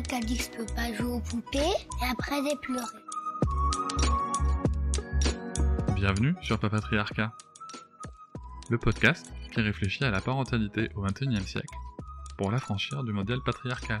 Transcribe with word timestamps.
Dit 0.00 0.40
pas 0.74 0.92
jouer 0.94 1.12
aux 1.12 1.20
poupées 1.20 1.58
et 1.58 2.10
après. 2.10 2.40
Bienvenue 5.94 6.34
sur 6.40 6.58
Papatriarcat, 6.58 7.32
le 8.70 8.78
podcast 8.78 9.32
qui 9.52 9.60
réfléchit 9.60 10.04
à 10.04 10.10
la 10.10 10.22
parentalité 10.22 10.88
au 10.94 11.02
XXIe 11.02 11.46
siècle 11.46 11.76
pour 12.38 12.50
l'affranchir 12.50 13.04
du 13.04 13.12
modèle 13.12 13.40
patriarcal. 13.44 14.00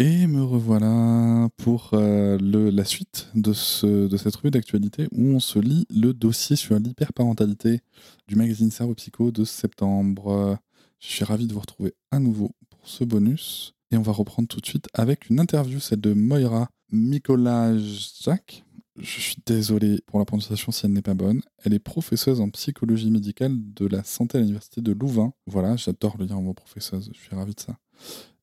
Et 0.00 0.28
me 0.28 0.44
revoilà 0.44 1.48
pour 1.56 1.90
euh, 1.92 2.38
le, 2.38 2.70
la 2.70 2.84
suite 2.84 3.30
de, 3.34 3.52
ce, 3.52 4.06
de 4.06 4.16
cette 4.16 4.36
revue 4.36 4.52
d'actualité 4.52 5.08
où 5.10 5.30
on 5.34 5.40
se 5.40 5.58
lit 5.58 5.86
le 5.90 6.14
dossier 6.14 6.54
sur 6.54 6.78
l'hyperparentalité 6.78 7.80
du 8.28 8.36
magazine 8.36 8.70
Cerveau 8.70 8.94
Psycho 8.94 9.32
de 9.32 9.44
septembre. 9.44 10.56
Je 11.00 11.08
suis 11.08 11.24
ravi 11.24 11.48
de 11.48 11.52
vous 11.52 11.58
retrouver 11.58 11.94
à 12.12 12.20
nouveau 12.20 12.52
pour 12.70 12.88
ce 12.88 13.02
bonus. 13.02 13.74
Et 13.90 13.96
on 13.96 14.02
va 14.02 14.12
reprendre 14.12 14.46
tout 14.46 14.60
de 14.60 14.66
suite 14.66 14.86
avec 14.94 15.30
une 15.30 15.40
interview, 15.40 15.80
celle 15.80 16.00
de 16.00 16.12
Moira 16.12 16.68
Mikolajczak. 16.92 18.64
Je 19.00 19.20
suis 19.20 19.36
désolé 19.46 20.00
pour 20.06 20.20
la 20.20 20.24
prononciation 20.24 20.70
si 20.70 20.86
elle 20.86 20.92
n'est 20.92 21.02
pas 21.02 21.14
bonne. 21.14 21.40
Elle 21.64 21.74
est 21.74 21.80
professeuse 21.80 22.40
en 22.40 22.50
psychologie 22.50 23.10
médicale 23.10 23.56
de 23.74 23.86
la 23.86 24.04
santé 24.04 24.38
à 24.38 24.40
l'université 24.42 24.80
de 24.80 24.92
Louvain. 24.92 25.32
Voilà, 25.46 25.74
j'adore 25.74 26.16
le 26.18 26.26
dire 26.26 26.38
en 26.38 26.42
mot 26.42 26.54
professeuse, 26.54 27.10
je 27.12 27.18
suis 27.18 27.34
ravi 27.34 27.54
de 27.54 27.60
ça. 27.60 27.76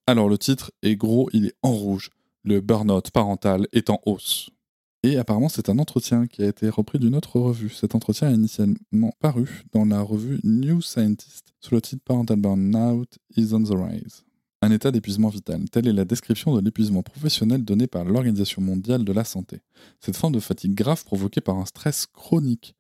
Alors 0.08 0.30
le 0.30 0.38
titre 0.38 0.72
est 0.84 0.95
gros, 0.95 1.30
il 1.34 1.48
est 1.48 1.56
en 1.64 1.72
rouge. 1.72 2.11
Le 2.44 2.61
burn-out 2.61 3.09
parental 3.09 3.67
est 3.73 3.89
en 3.89 4.00
hausse. 4.06 4.52
Et 5.02 5.17
apparemment 5.17 5.50
c'est 5.50 5.67
un 5.70 5.80
entretien 5.80 6.28
qui 6.28 6.44
a 6.44 6.47
été 6.47 6.70
repris 6.70 7.00
d'une 7.00 7.16
autre 7.16 7.39
revue. 7.39 7.70
Cet 7.70 7.96
entretien 7.96 8.30
est 8.30 8.35
initialement 8.35 9.13
paru 9.19 9.63
dans 9.72 9.85
la 9.85 10.02
revue 10.02 10.40
New 10.44 10.81
Scientist 10.81 11.53
sous 11.59 11.74
le 11.74 11.81
titre 11.81 12.03
Parental 12.06 12.40
Burnout 12.40 13.18
is 13.35 13.53
on 13.53 13.63
the 13.63 13.74
Rise. 13.74 14.24
Un 14.62 14.72
état 14.72 14.91
d'épuisement 14.91 15.30
vital. 15.30 15.68
Telle 15.72 15.88
est 15.88 15.94
la 15.94 16.06
description 16.06 16.56
de 16.56 16.62
l'épuisement 16.62 17.01
professionnel 17.01 17.66
donné 17.66 17.88
par 17.88 18.06
l'Organisation 18.06 18.62
mondiale 18.62 19.06
de 19.06 19.13
la 19.13 19.24
santé. 19.24 19.62
Cette 20.01 20.18
forme 20.18 20.34
de 20.34 20.40
fatigue 20.40 20.75
grave 20.75 21.03
provoquée 21.03 21.41
par 21.41 21.57
un 21.57 21.66
stress 21.66 22.06
chronique 22.06 22.75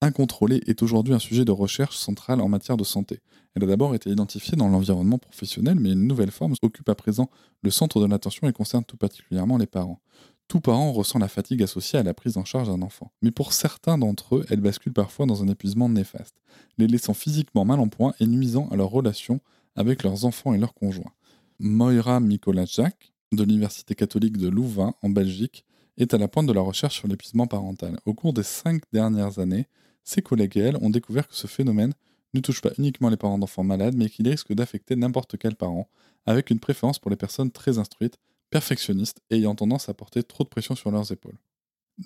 incontrôlée 0.00 0.62
est 0.66 0.82
aujourd'hui 0.82 1.14
un 1.14 1.18
sujet 1.18 1.44
de 1.44 1.52
recherche 1.52 1.96
central 1.96 2.40
en 2.40 2.48
matière 2.48 2.76
de 2.76 2.84
santé. 2.84 3.20
Elle 3.54 3.64
a 3.64 3.66
d'abord 3.66 3.94
été 3.94 4.10
identifiée 4.10 4.56
dans 4.56 4.68
l'environnement 4.68 5.18
professionnel, 5.18 5.78
mais 5.80 5.92
une 5.92 6.06
nouvelle 6.06 6.30
forme 6.30 6.54
occupe 6.62 6.88
à 6.88 6.94
présent 6.94 7.30
le 7.62 7.70
centre 7.70 8.00
de 8.00 8.06
l'attention 8.06 8.48
et 8.48 8.52
concerne 8.52 8.84
tout 8.84 8.96
particulièrement 8.96 9.58
les 9.58 9.66
parents. 9.66 10.00
Tout 10.48 10.60
parent 10.60 10.92
ressent 10.92 11.18
la 11.18 11.28
fatigue 11.28 11.62
associée 11.62 11.98
à 11.98 12.02
la 12.02 12.14
prise 12.14 12.38
en 12.38 12.44
charge 12.44 12.68
d'un 12.68 12.80
enfant. 12.80 13.12
Mais 13.20 13.30
pour 13.30 13.52
certains 13.52 13.98
d'entre 13.98 14.36
eux, 14.36 14.46
elle 14.48 14.60
bascule 14.60 14.94
parfois 14.94 15.26
dans 15.26 15.42
un 15.42 15.48
épuisement 15.48 15.90
néfaste, 15.90 16.36
les 16.78 16.86
laissant 16.86 17.12
physiquement 17.12 17.66
mal 17.66 17.80
en 17.80 17.88
point 17.88 18.14
et 18.18 18.26
nuisant 18.26 18.66
à 18.70 18.76
leur 18.76 18.88
relation 18.88 19.40
avec 19.76 20.02
leurs 20.02 20.24
enfants 20.24 20.54
et 20.54 20.58
leurs 20.58 20.74
conjoints. 20.74 21.12
Moira 21.58 22.20
Mikolajczak, 22.20 23.12
de 23.32 23.42
l'Université 23.42 23.94
catholique 23.94 24.38
de 24.38 24.48
Louvain, 24.48 24.94
en 25.02 25.10
Belgique, 25.10 25.66
est 25.98 26.14
à 26.14 26.18
la 26.18 26.28
pointe 26.28 26.46
de 26.46 26.52
la 26.52 26.60
recherche 26.60 26.96
sur 26.96 27.08
l'épuisement 27.08 27.46
parental. 27.46 27.98
Au 28.06 28.14
cours 28.14 28.32
des 28.32 28.42
cinq 28.42 28.82
dernières 28.92 29.38
années, 29.38 29.66
ses 30.08 30.22
collègues 30.22 30.56
et 30.56 30.60
elle 30.60 30.76
ont 30.80 30.90
découvert 30.90 31.28
que 31.28 31.34
ce 31.34 31.46
phénomène 31.46 31.92
ne 32.34 32.40
touche 32.40 32.62
pas 32.62 32.70
uniquement 32.78 33.10
les 33.10 33.16
parents 33.16 33.38
d'enfants 33.38 33.64
malades, 33.64 33.94
mais 33.94 34.08
qu'il 34.08 34.28
risque 34.28 34.52
d'affecter 34.52 34.96
n'importe 34.96 35.36
quel 35.36 35.54
parent, 35.54 35.88
avec 36.26 36.50
une 36.50 36.60
préférence 36.60 36.98
pour 36.98 37.10
les 37.10 37.16
personnes 37.16 37.50
très 37.50 37.78
instruites, 37.78 38.18
perfectionnistes 38.50 39.20
et 39.30 39.36
ayant 39.36 39.54
tendance 39.54 39.88
à 39.88 39.94
porter 39.94 40.22
trop 40.22 40.44
de 40.44 40.48
pression 40.48 40.74
sur 40.74 40.90
leurs 40.90 41.12
épaules. 41.12 41.38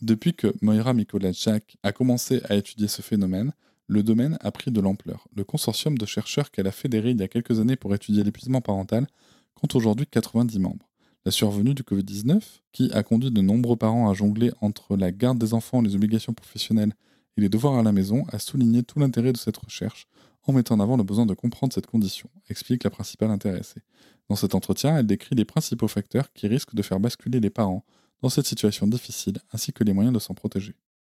Depuis 0.00 0.34
que 0.34 0.52
Moira 0.62 0.94
Mikolajczak 0.94 1.76
a 1.82 1.92
commencé 1.92 2.40
à 2.48 2.56
étudier 2.56 2.88
ce 2.88 3.02
phénomène, 3.02 3.52
le 3.86 4.02
domaine 4.02 4.36
a 4.40 4.50
pris 4.50 4.70
de 4.70 4.80
l'ampleur. 4.80 5.28
Le 5.36 5.44
consortium 5.44 5.96
de 5.96 6.06
chercheurs 6.06 6.50
qu'elle 6.50 6.66
a 6.66 6.72
fédéré 6.72 7.10
il 7.10 7.20
y 7.20 7.22
a 7.22 7.28
quelques 7.28 7.60
années 7.60 7.76
pour 7.76 7.94
étudier 7.94 8.24
l'épuisement 8.24 8.60
parental 8.60 9.06
compte 9.54 9.74
aujourd'hui 9.74 10.06
90 10.06 10.58
membres. 10.58 10.88
La 11.24 11.30
survenue 11.30 11.74
du 11.74 11.82
Covid-19, 11.82 12.40
qui 12.72 12.90
a 12.92 13.02
conduit 13.04 13.30
de 13.30 13.40
nombreux 13.42 13.76
parents 13.76 14.10
à 14.10 14.14
jongler 14.14 14.50
entre 14.60 14.96
la 14.96 15.12
garde 15.12 15.38
des 15.38 15.54
enfants, 15.54 15.82
les 15.82 15.94
obligations 15.94 16.32
professionnelles 16.32 16.94
et 17.36 17.40
les 17.40 17.48
devoirs 17.48 17.78
à 17.78 17.82
la 17.82 17.92
maison 17.92 18.24
a 18.28 18.38
souligné 18.38 18.82
tout 18.82 18.98
l'intérêt 18.98 19.32
de 19.32 19.38
cette 19.38 19.56
recherche 19.56 20.06
en 20.44 20.52
mettant 20.52 20.74
en 20.74 20.80
avant 20.80 20.96
le 20.96 21.04
besoin 21.04 21.26
de 21.26 21.34
comprendre 21.34 21.72
cette 21.72 21.86
condition, 21.86 22.28
explique 22.48 22.84
la 22.84 22.90
principale 22.90 23.30
intéressée. 23.30 23.82
Dans 24.28 24.36
cet 24.36 24.54
entretien, 24.54 24.98
elle 24.98 25.06
décrit 25.06 25.36
les 25.36 25.44
principaux 25.44 25.88
facteurs 25.88 26.32
qui 26.32 26.48
risquent 26.48 26.74
de 26.74 26.82
faire 26.82 27.00
basculer 27.00 27.40
les 27.40 27.50
parents 27.50 27.84
dans 28.22 28.28
cette 28.28 28.46
situation 28.46 28.86
difficile 28.86 29.38
ainsi 29.52 29.72
que 29.72 29.84
les 29.84 29.92
moyens 29.92 30.14
de 30.14 30.18
s'en 30.18 30.34
protéger. 30.34 30.74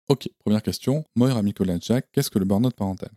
Ok, 0.08 0.28
première 0.38 0.62
question. 0.62 1.04
Moira 1.16 1.42
Jack, 1.80 2.08
qu'est-ce 2.12 2.30
que 2.30 2.38
le 2.38 2.44
burn-out 2.44 2.74
parental? 2.74 3.10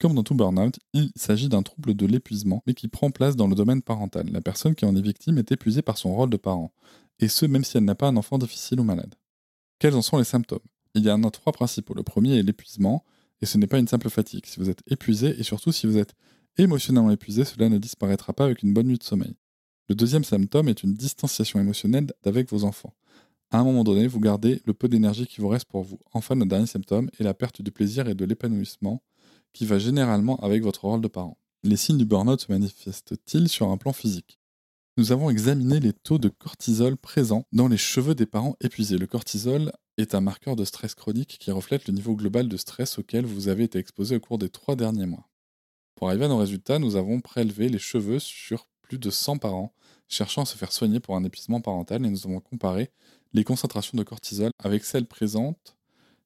Comme 0.00 0.14
dans 0.14 0.22
tout 0.22 0.34
burn-out, 0.34 0.78
il 0.94 1.10
s'agit 1.16 1.48
d'un 1.48 1.62
trouble 1.62 1.94
de 1.94 2.06
l'épuisement, 2.06 2.62
mais 2.66 2.74
qui 2.74 2.88
prend 2.88 3.10
place 3.10 3.36
dans 3.36 3.48
le 3.48 3.54
domaine 3.54 3.82
parental. 3.82 4.30
La 4.30 4.40
personne 4.40 4.74
qui 4.74 4.84
en 4.84 4.96
est 4.96 5.02
victime 5.02 5.38
est 5.38 5.52
épuisée 5.52 5.82
par 5.82 5.98
son 5.98 6.14
rôle 6.14 6.30
de 6.30 6.36
parent, 6.36 6.72
et 7.18 7.28
ce 7.28 7.46
même 7.46 7.64
si 7.64 7.76
elle 7.76 7.84
n'a 7.84 7.94
pas 7.94 8.08
un 8.08 8.16
enfant 8.16 8.38
difficile 8.38 8.80
ou 8.80 8.84
malade. 8.84 9.14
Quels 9.78 9.94
en 9.94 10.02
sont 10.02 10.18
les 10.18 10.24
symptômes? 10.24 10.60
Il 10.94 11.04
y 11.04 11.10
en 11.10 11.22
a 11.24 11.30
trois 11.30 11.52
principaux. 11.52 11.94
Le 11.94 12.02
premier 12.02 12.38
est 12.38 12.42
l'épuisement, 12.42 13.04
et 13.40 13.46
ce 13.46 13.58
n'est 13.58 13.66
pas 13.66 13.78
une 13.78 13.88
simple 13.88 14.10
fatigue. 14.10 14.46
Si 14.46 14.60
vous 14.60 14.70
êtes 14.70 14.82
épuisé, 14.86 15.38
et 15.38 15.42
surtout 15.42 15.72
si 15.72 15.86
vous 15.86 15.96
êtes 15.98 16.14
émotionnellement 16.58 17.10
épuisé, 17.10 17.44
cela 17.44 17.68
ne 17.68 17.78
disparaîtra 17.78 18.32
pas 18.32 18.44
avec 18.44 18.62
une 18.62 18.74
bonne 18.74 18.86
nuit 18.86 18.98
de 18.98 19.02
sommeil. 19.02 19.34
Le 19.88 19.94
deuxième 19.94 20.24
symptôme 20.24 20.68
est 20.68 20.82
une 20.82 20.94
distanciation 20.94 21.58
émotionnelle 21.58 22.12
avec 22.24 22.50
vos 22.50 22.64
enfants. 22.64 22.94
À 23.50 23.58
un 23.58 23.64
moment 23.64 23.82
donné, 23.82 24.06
vous 24.06 24.20
gardez 24.20 24.62
le 24.64 24.74
peu 24.74 24.88
d'énergie 24.88 25.26
qui 25.26 25.40
vous 25.40 25.48
reste 25.48 25.66
pour 25.66 25.82
vous. 25.82 25.98
Enfin, 26.12 26.36
le 26.36 26.44
dernier 26.44 26.66
symptôme 26.66 27.10
est 27.18 27.24
la 27.24 27.34
perte 27.34 27.62
du 27.62 27.72
plaisir 27.72 28.08
et 28.08 28.14
de 28.14 28.24
l'épanouissement 28.24 29.02
qui 29.52 29.66
va 29.66 29.78
généralement 29.78 30.36
avec 30.38 30.62
votre 30.62 30.84
rôle 30.84 31.00
de 31.00 31.08
parent. 31.08 31.36
Les 31.64 31.76
signes 31.76 31.98
du 31.98 32.04
burn-out 32.04 32.40
se 32.40 32.50
manifestent-ils 32.50 33.48
sur 33.48 33.68
un 33.70 33.76
plan 33.76 33.92
physique? 33.92 34.39
Nous 35.00 35.12
avons 35.12 35.30
examiné 35.30 35.80
les 35.80 35.94
taux 35.94 36.18
de 36.18 36.28
cortisol 36.28 36.94
présents 36.94 37.46
dans 37.52 37.68
les 37.68 37.78
cheveux 37.78 38.14
des 38.14 38.26
parents 38.26 38.56
épuisés. 38.60 38.98
Le 38.98 39.06
cortisol 39.06 39.72
est 39.96 40.14
un 40.14 40.20
marqueur 40.20 40.56
de 40.56 40.64
stress 40.66 40.94
chronique 40.94 41.38
qui 41.40 41.50
reflète 41.50 41.88
le 41.88 41.94
niveau 41.94 42.14
global 42.14 42.48
de 42.48 42.56
stress 42.58 42.98
auquel 42.98 43.24
vous 43.24 43.48
avez 43.48 43.64
été 43.64 43.78
exposé 43.78 44.16
au 44.16 44.20
cours 44.20 44.36
des 44.36 44.50
trois 44.50 44.76
derniers 44.76 45.06
mois. 45.06 45.26
Pour 45.94 46.10
arriver 46.10 46.26
à 46.26 46.28
nos 46.28 46.36
résultats, 46.36 46.78
nous 46.78 46.96
avons 46.96 47.22
prélevé 47.22 47.70
les 47.70 47.78
cheveux 47.78 48.18
sur 48.18 48.68
plus 48.82 48.98
de 48.98 49.08
100 49.08 49.38
parents 49.38 49.72
cherchant 50.06 50.42
à 50.42 50.44
se 50.44 50.58
faire 50.58 50.70
soigner 50.70 51.00
pour 51.00 51.16
un 51.16 51.24
épuisement 51.24 51.62
parental 51.62 52.04
et 52.04 52.10
nous 52.10 52.26
avons 52.26 52.40
comparé 52.40 52.90
les 53.32 53.42
concentrations 53.42 53.96
de 53.96 54.02
cortisol 54.02 54.50
avec 54.58 54.84
celles 54.84 55.06
présentes 55.06 55.78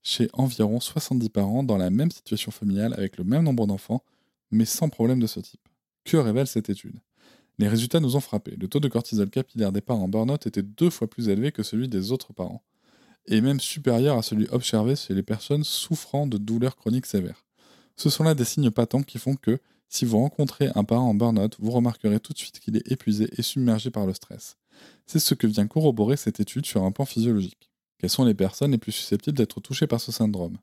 chez 0.03 0.29
environ 0.32 0.81
70 0.81 1.29
parents 1.29 1.62
dans 1.62 1.79
la 1.79 1.91
même 1.91 2.11
situation 2.11 2.50
familiale 2.50 2.93
avec 2.94 3.19
le 3.19 3.23
même 3.23 3.44
nombre 3.44 3.69
d'enfants, 3.69 4.03
mais 4.50 4.65
sans 4.65 4.88
problème 4.88 5.21
de 5.21 5.29
ce 5.29 5.38
type. 5.38 5.69
Que 6.03 6.17
révèle 6.17 6.49
cette 6.49 6.71
étude? 6.71 6.99
Les 7.59 7.69
résultats 7.69 8.01
nous 8.01 8.17
ont 8.17 8.21
frappés. 8.21 8.56
Le 8.59 8.69
taux 8.69 8.81
de 8.81 8.89
cortisol 8.89 9.31
capillaire 9.31 9.73
des 9.73 9.81
parents 9.81 10.03
en 10.03 10.09
burn-out 10.09 10.47
était 10.47 10.62
deux 10.62 10.91
fois 10.91 11.09
plus 11.09 11.29
élevé 11.29 11.53
que 11.53 11.62
celui 11.62 11.89
des 11.89 12.11
autres 12.11 12.33
parents, 12.33 12.62
et 13.27 13.41
même 13.41 13.61
supérieur 13.61 14.19
à 14.19 14.23
celui 14.23 14.49
observé 14.51 14.97
chez 14.97 15.15
les 15.15 15.23
personnes 15.23 15.65
souffrant 15.65 16.27
de 16.27 16.37
douleurs 16.37 16.77
chroniques 16.77 17.06
sévères. 17.06 17.45
Ce 17.97 18.11
sont 18.11 18.25
là 18.25 18.35
des 18.35 18.45
signes 18.45 18.71
patents 18.71 19.03
qui 19.03 19.19
font 19.19 19.37
que, 19.37 19.61
Si 19.89 20.05
vous 20.05 20.19
rencontrez 20.19 20.71
un 20.75 20.83
parent 20.83 21.11
en 21.11 21.15
burn-out, 21.15 21.56
vous 21.61 21.71
remarquerez 21.71 22.19
tout 22.19 22.33
de 22.33 22.39
suite 22.39 22.59
qu'il 22.59 22.77
est 22.77 22.91
épuisé 22.91 23.29
et 23.39 23.43
submergé 23.43 23.91
par 23.91 24.07
le 24.07 24.15
stress. 24.15 24.57
C'est 25.07 25.21
ce 25.21 25.35
que 25.35 25.47
vient 25.47 25.69
corroborer 25.69 26.17
cette 26.17 26.41
étude 26.41 26.67
sur 26.67 26.83
un 26.83 26.91
plan 26.91 27.05
physiologique. 27.05 27.71
Quelles 27.99 28.11
sont 28.11 28.25
les 28.25 28.35
personnes 28.35 28.73
les 28.73 28.79
plus 28.79 28.91
susceptibles 28.91 29.37
d'être 29.37 29.61
touchées 29.61 29.87
par 29.87 30.00
ce 30.00 30.11
syndrome? 30.11 30.59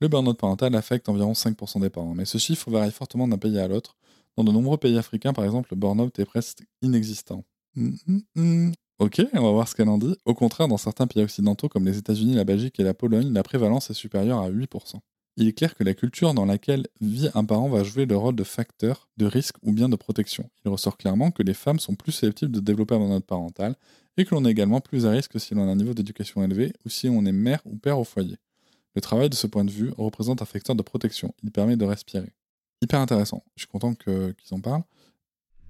Le 0.00 0.08
burn-out 0.08 0.36
parental 0.36 0.74
affecte 0.74 1.08
environ 1.08 1.32
5% 1.32 1.80
des 1.80 1.88
parents, 1.88 2.14
mais 2.14 2.26
ce 2.26 2.36
chiffre 2.36 2.70
varie 2.70 2.90
fortement 2.90 3.26
d'un 3.26 3.38
pays 3.38 3.58
à 3.58 3.68
l'autre. 3.68 3.96
Dans 4.36 4.44
de 4.44 4.52
nombreux 4.52 4.78
pays 4.78 4.98
africains, 4.98 5.32
par 5.32 5.44
exemple, 5.44 5.68
le 5.72 5.76
burn-out 5.76 6.18
est 6.18 6.24
presque 6.24 6.64
inexistant. 6.82 7.44
Hum, 7.76 7.96
hum, 8.08 8.22
hum. 8.36 8.72
Ok, 9.00 9.20
on 9.32 9.42
va 9.42 9.50
voir 9.50 9.68
ce 9.68 9.74
qu'elle 9.74 9.88
en 9.88 9.98
dit. 9.98 10.14
Au 10.24 10.34
contraire, 10.34 10.68
dans 10.68 10.76
certains 10.76 11.06
pays 11.06 11.22
occidentaux 11.22 11.68
comme 11.68 11.84
les 11.84 11.98
États-Unis, 11.98 12.34
la 12.34 12.44
Belgique 12.44 12.78
et 12.78 12.84
la 12.84 12.94
Pologne, 12.94 13.32
la 13.32 13.42
prévalence 13.42 13.90
est 13.90 13.94
supérieure 13.94 14.38
à 14.38 14.50
8%. 14.50 15.00
Il 15.36 15.48
est 15.48 15.52
clair 15.52 15.74
que 15.74 15.82
la 15.82 15.94
culture 15.94 16.32
dans 16.32 16.44
laquelle 16.46 16.86
vit 17.00 17.28
un 17.34 17.44
parent 17.44 17.68
va 17.68 17.82
jouer 17.82 18.06
le 18.06 18.16
rôle 18.16 18.36
de 18.36 18.44
facteur 18.44 19.08
de 19.16 19.26
risque 19.26 19.56
ou 19.62 19.72
bien 19.72 19.88
de 19.88 19.96
protection. 19.96 20.48
Il 20.64 20.70
ressort 20.70 20.96
clairement 20.96 21.32
que 21.32 21.42
les 21.42 21.54
femmes 21.54 21.80
sont 21.80 21.96
plus 21.96 22.12
susceptibles 22.12 22.52
de 22.52 22.60
développer 22.60 22.94
un 22.94 22.98
burn-out 23.00 23.26
parental 23.26 23.74
et 24.16 24.24
que 24.24 24.32
l'on 24.32 24.44
est 24.44 24.50
également 24.50 24.80
plus 24.80 25.06
à 25.06 25.10
risque 25.10 25.40
si 25.40 25.54
l'on 25.54 25.68
a 25.68 25.72
un 25.72 25.76
niveau 25.76 25.92
d'éducation 25.92 26.44
élevé 26.44 26.72
ou 26.84 26.88
si 26.88 27.08
on 27.08 27.24
est 27.24 27.32
mère 27.32 27.60
ou 27.64 27.76
père 27.76 27.98
au 27.98 28.04
foyer. 28.04 28.36
Le 28.94 29.00
travail 29.00 29.28
de 29.28 29.34
ce 29.34 29.48
point 29.48 29.64
de 29.64 29.72
vue 29.72 29.92
représente 29.98 30.40
un 30.40 30.44
facteur 30.44 30.76
de 30.76 30.82
protection. 30.82 31.34
Il 31.42 31.50
permet 31.50 31.76
de 31.76 31.84
respirer. 31.84 32.32
Intéressant. 32.92 33.44
Je 33.56 33.62
suis 33.62 33.68
content 33.68 33.94
qu'ils 33.94 34.34
en 34.52 34.60
parlent. 34.60 34.84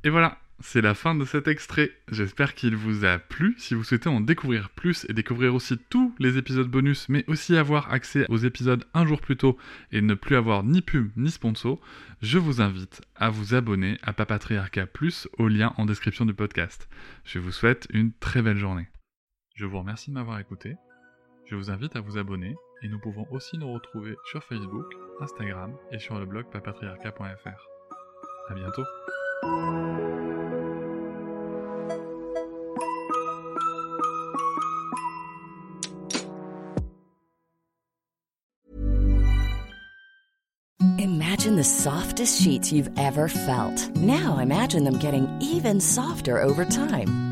Et 0.03 0.11
voilà, 0.11 0.39
c'est 0.61 0.83
la 0.83 0.95
fin 0.95 1.15
de 1.15 1.25
cet 1.25 1.49
extrait. 1.49 1.91
J'espère 2.11 2.55
qu'il 2.55 2.77
vous 2.77 3.05
a 3.05 3.19
plu. 3.19 3.55
Si 3.59 3.75
vous 3.75 3.85
souhaitez 3.85 4.09
en 4.09 4.21
découvrir 4.21 4.71
plus 4.71 5.07
et 5.09 5.13
découvrir 5.13 5.55
aussi 5.55 5.79
tous 5.89 6.15
les 6.19 6.37
épisodes 6.39 6.69
bonus, 6.69 7.09
mais 7.09 7.25
aussi 7.27 7.57
avoir 7.57 7.93
accès 7.93 8.27
aux 8.29 8.37
épisodes 8.37 8.85
un 8.95 9.07
jour 9.07 9.21
plus 9.21 9.37
tôt 9.37 9.57
et 9.93 10.01
ne 10.01 10.15
plus 10.15 10.37
avoir 10.37 10.63
ni 10.63 10.83
pub 10.83 11.11
ni 11.17 11.31
sponsor, 11.31 11.81
je 12.23 12.39
vous 12.39 12.61
invite 12.61 13.03
à 13.17 13.31
vous 13.31 13.55
abonner 13.55 13.99
à 14.03 14.13
Papatriarca 14.13 14.87
Plus 14.87 15.29
au 15.39 15.49
lien 15.49 15.73
en 15.77 15.87
description 15.87 16.25
du 16.27 16.35
podcast. 16.35 16.89
Je 17.25 17.39
vous 17.39 17.53
souhaite 17.53 17.87
une 17.91 18.13
très 18.13 18.43
belle 18.43 18.59
journée. 18.59 18.89
Je 19.55 19.67
vous 19.67 19.79
remercie 19.79 20.11
de 20.11 20.15
m'avoir 20.15 20.39
écouté. 20.39 20.77
Je 21.47 21.57
vous 21.57 21.71
invite 21.71 21.95
à 21.97 22.01
vous 22.01 22.17
abonner 22.17 22.57
et 22.83 22.89
nous 22.89 22.99
pouvons 22.99 23.27
aussi 23.31 23.59
nous 23.59 23.73
retrouver 23.73 24.17
sur 24.31 24.43
Facebook, 24.45 24.87
Instagram 25.21 25.77
et 25.93 25.99
sur 25.99 26.19
le 26.19 26.27
blog 26.27 26.47
papatriarca.fr. 26.51 27.69
À 28.49 28.55
bientôt. 28.55 28.85
Imagine 40.99 41.57
the 41.57 41.65
softest 41.65 42.41
sheets 42.41 42.73
you've 42.73 42.91
ever 42.97 43.29
felt. 43.29 43.95
Now 43.97 44.39
imagine 44.39 44.85
them 44.85 44.99
getting 44.99 45.29
even 45.41 45.81
softer 45.81 46.39
over 46.43 46.65
time. 46.65 47.24